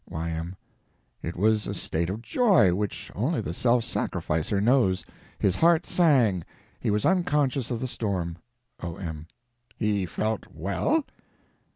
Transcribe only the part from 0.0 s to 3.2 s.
Y.M. It was a state of joy which